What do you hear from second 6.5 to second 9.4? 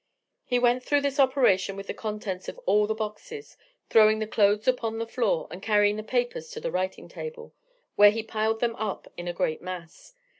to the writing table, where he piled them up in a